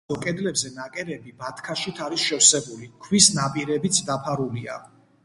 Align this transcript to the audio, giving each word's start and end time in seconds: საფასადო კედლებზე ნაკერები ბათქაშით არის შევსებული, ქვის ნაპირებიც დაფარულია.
საფასადო 0.03 0.19
კედლებზე 0.21 0.69
ნაკერები 0.77 1.33
ბათქაშით 1.43 2.01
არის 2.05 2.23
შევსებული, 2.29 2.89
ქვის 3.05 3.29
ნაპირებიც 3.37 4.01
დაფარულია. 4.09 4.81